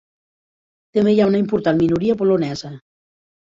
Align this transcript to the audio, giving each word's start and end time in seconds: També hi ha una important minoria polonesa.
També 0.99 1.13
hi 1.13 1.19
ha 1.19 1.27
una 1.33 1.43
important 1.43 1.79
minoria 1.83 2.19
polonesa. 2.25 2.75